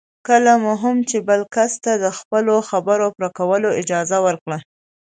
[0.27, 4.57] کله مو هم چې بل کس ته د خپلو خبرو پوره کولو اجازه ورکړه.